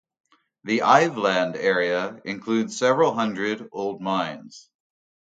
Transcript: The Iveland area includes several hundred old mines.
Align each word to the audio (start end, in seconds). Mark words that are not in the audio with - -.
The 0.63 0.79
Iveland 0.81 1.55
area 1.55 2.19
includes 2.25 2.75
several 2.79 3.13
hundred 3.13 3.69
old 3.71 4.01
mines. 4.01 4.67